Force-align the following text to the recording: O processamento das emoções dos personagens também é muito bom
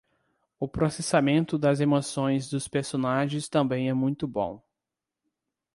O 0.59 0.67
processamento 0.67 1.59
das 1.59 1.79
emoções 1.79 2.49
dos 2.49 2.67
personagens 2.67 3.47
também 3.47 3.87
é 3.87 3.93
muito 3.93 4.27
bom 4.27 4.59